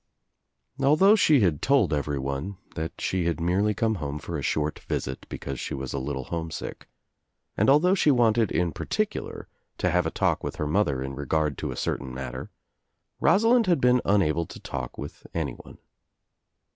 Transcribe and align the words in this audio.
Although 0.81 1.15
she 1.15 1.41
had 1.41 1.61
told 1.61 1.93
everyone 1.93 2.57
that 2.73 2.99
she 2.99 3.25
had 3.25 3.39
merely 3.39 3.75
come 3.75 4.01
home 4.01 4.17
for 4.17 4.35
a 4.35 4.41
short 4.41 4.79
visit 4.79 5.27
because 5.29 5.59
she 5.59 5.75
was 5.75 5.93
a 5.93 5.99
little 5.99 6.23
homesick, 6.23 6.87
and 7.55 7.69
although 7.69 7.93
she 7.93 8.09
wanted 8.09 8.51
in 8.51 8.71
particular 8.71 9.47
to 9.77 9.91
have 9.91 10.07
a 10.07 10.09
talk 10.09 10.43
with 10.43 10.55
her 10.55 10.65
mother 10.65 11.03
in 11.03 11.13
regard 11.13 11.55
to 11.59 11.69
a 11.69 11.75
certain 11.77 12.11
matter, 12.11 12.49
Rosalind 13.19 13.67
had 13.67 13.79
been 13.79 14.01
unable 14.03 14.47
to 14.47 14.59
talk 14.59 14.97
with 14.97 15.27
anyone. 15.35 15.77